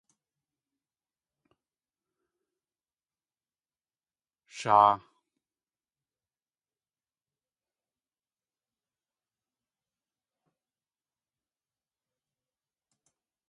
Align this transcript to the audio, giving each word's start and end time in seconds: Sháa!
Sháa! 4.57 4.93